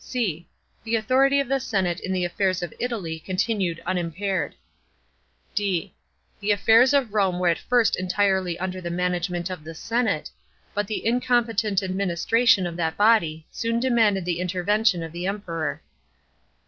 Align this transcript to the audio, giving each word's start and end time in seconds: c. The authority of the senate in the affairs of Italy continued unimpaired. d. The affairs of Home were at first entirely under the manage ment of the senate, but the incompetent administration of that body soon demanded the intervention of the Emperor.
c. 0.03 0.47
The 0.83 0.95
authority 0.95 1.39
of 1.39 1.47
the 1.47 1.59
senate 1.59 1.99
in 1.99 2.11
the 2.11 2.25
affairs 2.25 2.63
of 2.63 2.73
Italy 2.79 3.19
continued 3.19 3.79
unimpaired. 3.85 4.55
d. 5.53 5.93
The 6.39 6.49
affairs 6.49 6.91
of 6.91 7.11
Home 7.11 7.37
were 7.37 7.49
at 7.49 7.59
first 7.59 7.95
entirely 7.99 8.57
under 8.57 8.81
the 8.81 8.89
manage 8.89 9.29
ment 9.29 9.51
of 9.51 9.63
the 9.63 9.75
senate, 9.75 10.31
but 10.73 10.87
the 10.87 11.05
incompetent 11.05 11.83
administration 11.83 12.65
of 12.65 12.77
that 12.77 12.97
body 12.97 13.45
soon 13.51 13.79
demanded 13.79 14.25
the 14.25 14.39
intervention 14.39 15.03
of 15.03 15.11
the 15.11 15.27
Emperor. 15.27 15.83